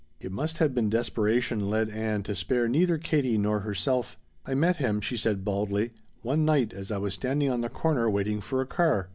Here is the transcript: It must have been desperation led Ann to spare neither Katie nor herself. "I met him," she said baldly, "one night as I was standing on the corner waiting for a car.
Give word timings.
It 0.19 0.31
must 0.31 0.57
have 0.57 0.73
been 0.73 0.89
desperation 0.89 1.69
led 1.69 1.91
Ann 1.91 2.23
to 2.23 2.33
spare 2.33 2.67
neither 2.67 2.97
Katie 2.97 3.37
nor 3.37 3.59
herself. 3.59 4.17
"I 4.47 4.55
met 4.55 4.77
him," 4.77 4.99
she 4.99 5.15
said 5.15 5.45
baldly, 5.45 5.91
"one 6.23 6.43
night 6.43 6.73
as 6.73 6.91
I 6.91 6.97
was 6.97 7.13
standing 7.13 7.51
on 7.51 7.61
the 7.61 7.69
corner 7.69 8.09
waiting 8.09 8.41
for 8.41 8.61
a 8.61 8.65
car. 8.65 9.09